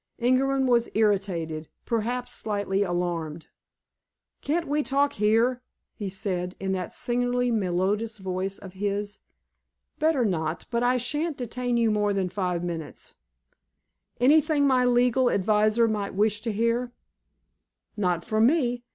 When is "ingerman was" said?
0.17-0.89